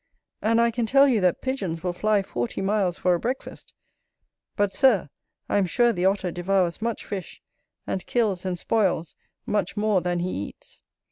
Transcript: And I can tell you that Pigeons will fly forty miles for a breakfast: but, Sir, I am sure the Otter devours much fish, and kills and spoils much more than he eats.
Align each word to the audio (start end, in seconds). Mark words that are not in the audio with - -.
And 0.41 0.59
I 0.59 0.71
can 0.71 0.87
tell 0.87 1.07
you 1.07 1.21
that 1.21 1.43
Pigeons 1.43 1.83
will 1.83 1.93
fly 1.93 2.23
forty 2.23 2.59
miles 2.59 2.97
for 2.97 3.13
a 3.13 3.19
breakfast: 3.19 3.71
but, 4.55 4.73
Sir, 4.73 5.09
I 5.47 5.57
am 5.57 5.67
sure 5.67 5.93
the 5.93 6.05
Otter 6.07 6.31
devours 6.31 6.81
much 6.81 7.05
fish, 7.05 7.39
and 7.85 8.03
kills 8.07 8.43
and 8.43 8.57
spoils 8.57 9.15
much 9.45 9.77
more 9.77 10.01
than 10.01 10.17
he 10.17 10.31
eats. 10.31 10.81